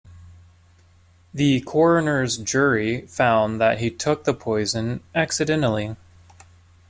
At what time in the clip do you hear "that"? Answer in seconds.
3.61-3.77